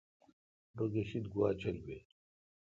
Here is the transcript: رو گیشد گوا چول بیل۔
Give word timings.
رو 0.77 0.85
گیشد 0.93 1.25
گوا 1.33 1.49
چول 1.59 1.77
بیل۔ 1.85 2.05